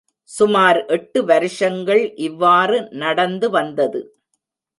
[0.29, 4.01] சுமார் எட்டு வருஷங்கள் இவ்வாறு நடந்துவந்ததது.